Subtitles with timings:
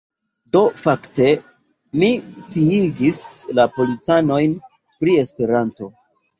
[0.55, 1.27] Do, fakte,
[1.99, 2.09] mi
[2.47, 3.21] sciigis
[3.61, 5.95] du policanojn pri Esperanto